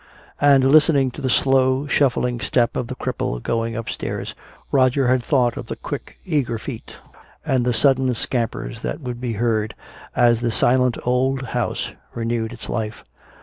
[0.41, 4.33] And listening to the slow shuffling step of the cripple going upstairs,
[4.71, 6.97] Roger had thought of the quick eager feet
[7.45, 9.75] and the sudden scampers that would be heard
[10.15, 13.03] as the silent old house renewed its life.